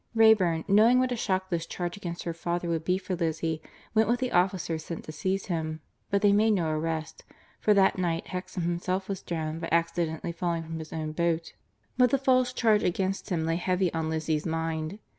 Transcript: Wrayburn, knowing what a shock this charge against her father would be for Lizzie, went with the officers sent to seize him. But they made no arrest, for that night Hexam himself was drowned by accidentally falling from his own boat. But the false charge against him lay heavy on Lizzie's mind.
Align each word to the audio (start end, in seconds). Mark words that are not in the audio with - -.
Wrayburn, 0.15 0.65
knowing 0.67 0.97
what 0.97 1.11
a 1.11 1.15
shock 1.15 1.51
this 1.51 1.67
charge 1.67 1.95
against 1.95 2.23
her 2.23 2.33
father 2.33 2.67
would 2.69 2.83
be 2.83 2.97
for 2.97 3.13
Lizzie, 3.15 3.61
went 3.93 4.09
with 4.09 4.19
the 4.19 4.31
officers 4.31 4.83
sent 4.83 5.03
to 5.03 5.11
seize 5.11 5.45
him. 5.45 5.79
But 6.09 6.23
they 6.23 6.33
made 6.33 6.55
no 6.55 6.71
arrest, 6.71 7.23
for 7.59 7.75
that 7.75 7.99
night 7.99 8.29
Hexam 8.29 8.63
himself 8.63 9.07
was 9.07 9.21
drowned 9.21 9.61
by 9.61 9.69
accidentally 9.71 10.31
falling 10.31 10.63
from 10.63 10.79
his 10.79 10.91
own 10.91 11.11
boat. 11.11 11.53
But 11.99 12.09
the 12.09 12.17
false 12.17 12.51
charge 12.51 12.81
against 12.81 13.29
him 13.29 13.45
lay 13.45 13.57
heavy 13.57 13.93
on 13.93 14.09
Lizzie's 14.09 14.43
mind. 14.47 14.97